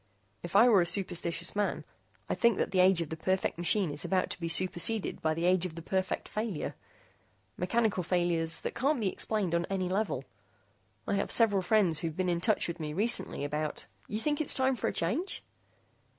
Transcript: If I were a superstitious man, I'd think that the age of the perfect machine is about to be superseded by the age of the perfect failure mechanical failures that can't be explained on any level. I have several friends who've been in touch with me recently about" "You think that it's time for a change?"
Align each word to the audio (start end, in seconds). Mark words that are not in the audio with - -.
If 0.41 0.55
I 0.55 0.67
were 0.67 0.81
a 0.81 0.85
superstitious 0.87 1.55
man, 1.55 1.85
I'd 2.27 2.39
think 2.39 2.57
that 2.57 2.71
the 2.71 2.79
age 2.79 3.01
of 3.03 3.09
the 3.09 3.15
perfect 3.15 3.59
machine 3.59 3.91
is 3.91 4.03
about 4.03 4.31
to 4.31 4.39
be 4.39 4.49
superseded 4.49 5.21
by 5.21 5.35
the 5.35 5.45
age 5.45 5.63
of 5.67 5.75
the 5.75 5.81
perfect 5.83 6.27
failure 6.27 6.73
mechanical 7.55 8.01
failures 8.01 8.61
that 8.61 8.73
can't 8.73 8.99
be 8.99 9.09
explained 9.09 9.53
on 9.53 9.65
any 9.69 9.89
level. 9.89 10.23
I 11.07 11.13
have 11.17 11.29
several 11.29 11.61
friends 11.61 11.99
who've 11.99 12.17
been 12.17 12.29
in 12.29 12.41
touch 12.41 12.67
with 12.67 12.79
me 12.79 12.93
recently 12.93 13.43
about" 13.43 13.85
"You 14.07 14.19
think 14.19 14.39
that 14.39 14.45
it's 14.45 14.55
time 14.55 14.75
for 14.75 14.87
a 14.87 14.91
change?" 14.91 15.43